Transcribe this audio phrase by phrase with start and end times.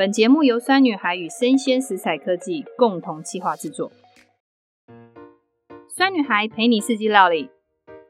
[0.00, 3.92] 本节目由酸女孩与生鲜食材科技共同企划制作。
[5.94, 7.50] 酸女孩陪你四季料理，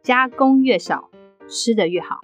[0.00, 1.10] 加工越少，
[1.48, 2.20] 吃得越好。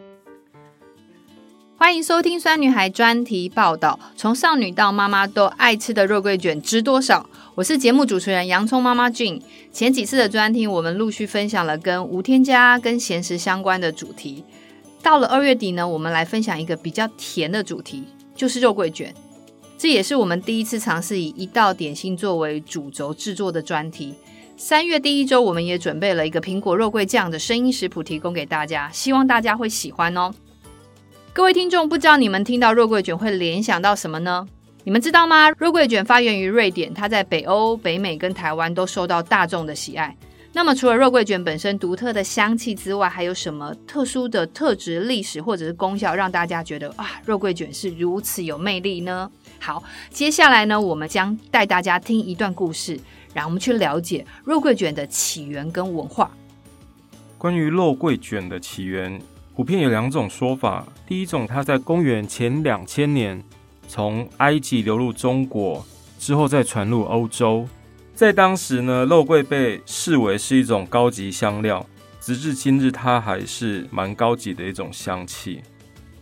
[1.76, 7.28] 欢迎收听酸女孩专题报道，从少女到妈妈都爱吃的肉桂卷知多少？
[7.56, 9.42] 我是节目主持人洋葱妈妈 June。
[9.72, 14.44] 前几次的专题，我们陆续分享了跟无添加、跟咸食相关的主题。
[15.03, 18.05] 到了二月底呢，我们来分享一个比较甜的主题，
[18.37, 19.12] 就是肉桂卷。
[19.79, 24.15] 这也是我们第一次尝试以一道点心作为主轴制作的专题。
[24.57, 30.33] 三月第一周，我们也准备了一个苹果肉桂酱的声音食谱提供给大家，希望大家会喜欢哦。
[31.34, 34.48] 各位听众，不知道你们听到肉桂卷会联想到什么呢？
[34.84, 35.51] 你们知道吗？
[35.59, 40.17] 肉桂卷发源于瑞典，它在北欧、北美跟台湾都受到大众的喜爱。
[40.56, 49.30] 那么，除了肉桂卷本身独特的香气之外，还有什么特殊的特质、历史或者是功效，让大家觉得啊，肉桂卷是如此有魅力呢？
[49.61, 52.98] 好，接下来呢，我们将带大家听一段故事，
[53.34, 56.31] 然后我们去了解肉桂卷的起源跟文化。
[57.36, 59.20] 关于肉桂卷的起源，
[59.55, 60.86] 普遍有两种说法。
[61.06, 63.44] 第一种，它在公元前两千年
[63.86, 65.84] 从埃及流入中国，
[66.19, 67.69] 之后再传入欧洲。
[68.17, 71.84] 在当时呢，肉桂被视为是一种高级香料，
[72.19, 75.61] 直至今日，它还是蛮高级的一种香气。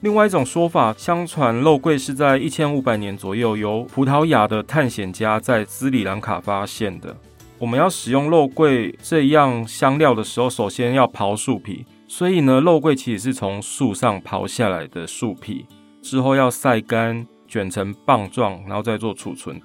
[0.00, 7.16] 另外一种说法，相传肉桂是在一千五百年左右由葡萄牙的探险家在斯里兰卡发现的。
[7.60, 15.64] 我们要使用肉桂这样香料的时候，首先要刨树皮，所以呢，肉桂其实是从树上刨下来的树皮，
[16.02, 19.62] 之后要晒干，卷成棒状，然后再做储存。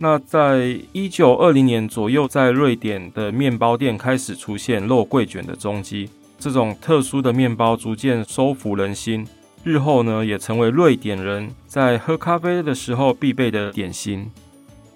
[0.00, 9.26] 那在一九二零年左右，在瑞典的面包店开始出现肉桂卷的踪迹，这种特殊的面包逐渐收服人心。
[9.64, 14.30] 日后呢，也成为瑞典人在喝咖啡的时候必备的点心。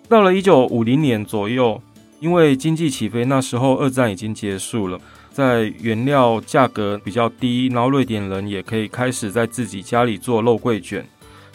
[0.09, 1.83] 到了一九五零年左右，
[2.21, 5.01] 因为经济起飞，那时候二战已经结束了，
[5.33, 11.05] 在原料价格比较低，然后瑞典人也可以开始在自己家里做肉桂卷，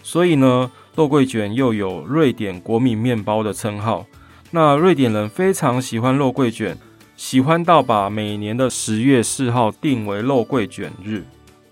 [0.08, 4.06] 所以呢，肉桂卷又有瑞典国民面包的称号。
[4.52, 6.78] 那瑞典人非常喜欢肉桂卷，
[7.18, 11.26] 喜欢到把每年的十月四号定为肉桂卷日。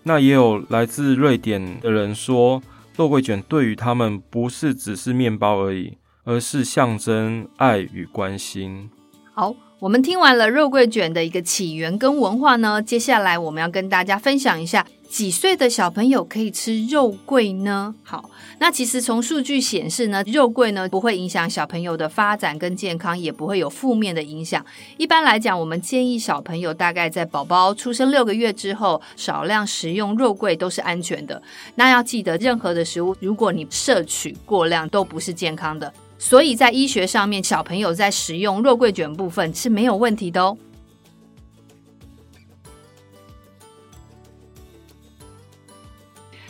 [0.04, 2.62] 那也有来自瑞典的人说，
[2.98, 5.94] 肉桂卷对于他们不是只是面包而已，
[6.26, 8.90] 而是象征爱与关心。
[9.34, 14.86] 好，我们听完了肉桂卷的一个起源跟文化呢，接下来我们要跟大家分享一下。
[15.10, 17.96] 几岁的小朋友可以吃肉桂呢？
[18.04, 18.30] 好，
[18.60, 24.66] 那其实从数据显示呢，肉桂呢不会影响小朋友的发展跟健康，也不会有负面的影响。
[24.98, 31.42] 一般来讲，我们建议小朋友大概在宝宝出生六个月之后，少量食用肉桂都是安全的。
[31.76, 35.94] 那要记得，任何的食物如果你摄取过量，都不是健康的。
[36.18, 40.58] 所以在医学上面，小朋友在食用肉桂卷部分是没有问题的哦。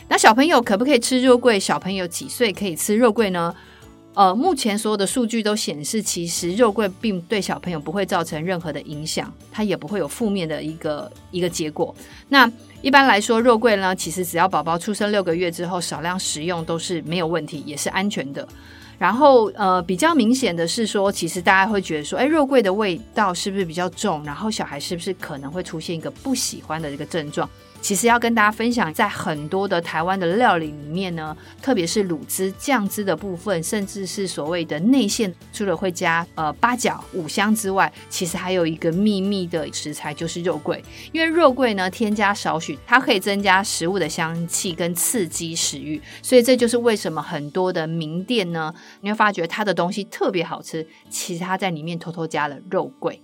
[0.08, 1.58] 那小朋友可不可以吃肉桂？
[1.58, 3.54] 小朋友几岁可以吃肉桂呢？
[4.14, 11.94] 呃，目前所有的数据都显示，其实肉桂并对小朋友不会造成任何的影响，它也不会有负面的一个一个结果。
[12.30, 12.50] 那
[12.80, 18.48] 一般来说，肉桂呢，其实只要宝宝出生六个月之后少量食用都是没有问题，也是安全的。
[18.98, 24.24] 然后呃，比较明显的是说，其实大家会觉得说，哎，肉桂的味道是不是比较重？
[24.24, 27.46] 然后小孩是不是可能会出现一个不喜欢的一个症状？
[27.80, 40.82] 其实要跟大家分享，在很多的台湾的料理里面呢，特别是卤汁、酱汁的部分，甚至是所谓的内馅，除了会加呃八角、五香之外，其实还有一个秘密的食材就是肉桂。
[41.12, 53.20] 因为肉桂呢，添加少许，它可以增加食物的香气跟刺激食欲，所以这就是为什么很多的名店呢，你会发觉它的东西特别好吃，其实它在里面偷偷加了肉桂。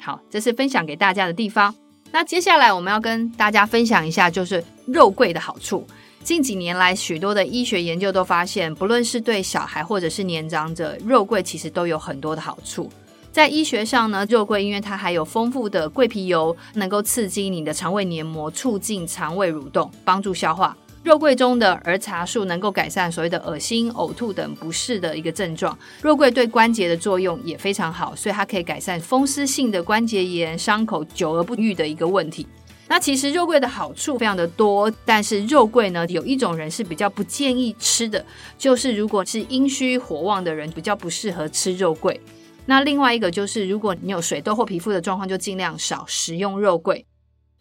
[0.00, 1.74] 好，这是分享给大家的地方。
[2.10, 5.86] 那接下来我们要跟大家分享一下，就是肉桂的好处。
[6.24, 12.90] 近几年来，许多的医学研究都发现，不论是对小孩或者是年长者，肉桂其实都有很多的好处。
[13.30, 20.76] 在医学上呢，肉桂因为它含有丰富的桂皮油，能够刺激你的肠胃黏膜，促进肠胃蠕动，帮助消化。
[21.08, 25.76] 肉桂中的儿茶素能够改善所谓的恶心、呕吐等不适的一个症状。
[26.02, 32.46] 肉桂对关节的作用也非常好，所以它可以改善风湿性的关节炎、伤口久而不愈的一个问题。
[32.88, 38.22] 那其实肉桂的好处非常的多，但是肉桂呢，有一种人是比较不建议吃的，
[38.58, 42.20] 就是如果是阴虚火旺的人，比较不适合吃肉桂。
[42.66, 47.06] 那另外一个就是，如果你有水痘或皮肤的状况，就尽量少食用肉桂。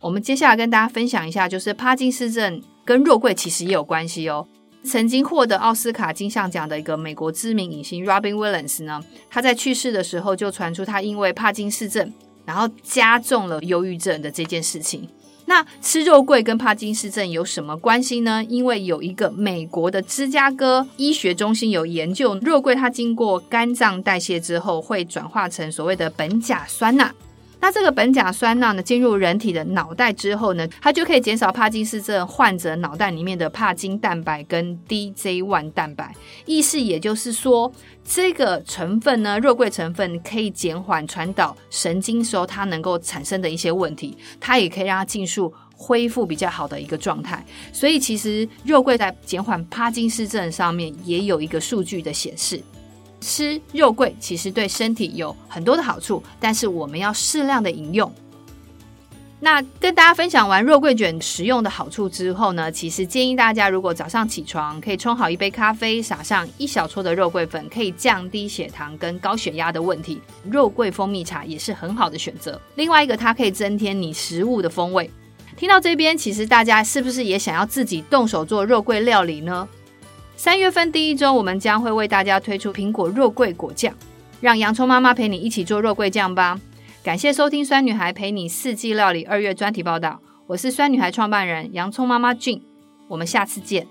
[0.02, 4.48] 我们接下来跟大家分享一下，就是帕金斯症跟肉桂其实也有关系哦。
[4.86, 12.14] 曾经获得奥斯卡金像奖的一个美国知名影星 Robin Williams 呢，他在去世的时候就传出他因为帕金氏症，
[12.46, 15.10] 然后加重了忧郁症的这件事情。
[15.50, 18.42] 那吃肉桂跟帕金氏症有什么关系呢？
[18.48, 27.14] 因为有一个美国的芝加哥医学中心有研究，肉桂它经过肝脏代谢之后，会转化成所谓的苯甲酸钠。
[27.60, 36.14] 那这个苯甲酸钠呢，进入人体的脑袋之后呢，它就可以减少帕金氏症患者脑袋里面的帕金蛋白跟 DJ1 蛋白。
[36.46, 37.72] 意思也就是说，
[38.06, 47.44] 这个成分呢，肉桂成分可以减缓传导神经时候它能够产生的一些问题，它也可以让它尽速恢复比较好的一个状态。
[47.74, 52.62] 所以其实肉桂在减缓帕金氏症上面也有一个数据的显示。
[53.20, 58.12] 吃肉桂其实对身体有很多的好处，但是我们要适量的饮用。
[59.40, 70.20] 那跟大家分享完肉桂卷食用的好处之后呢，其实建议大家如果早上起床可以冲好一杯咖啡，撒上一小撮的肉桂粉，可以降低血糖跟高血压的问题。
[70.50, 72.60] 肉桂蜂蜜茶也是很好的选择。
[72.74, 75.08] 另外一个，它可以增添你食物的风味。
[75.56, 79.68] 听到这边，其实大家是不是也想要自己动手做肉桂料理呢？
[80.38, 83.92] 三月份第一周，我们将会为大家推出苹果肉桂果酱，
[84.40, 86.62] 让洋葱妈妈陪你一起做肉桂酱吧。
[87.04, 92.62] 感谢收听酸女孩陪你四季料理二月专题报道，我是酸女孩创办人洋葱妈妈 June，
[93.08, 93.88] 我们下次见。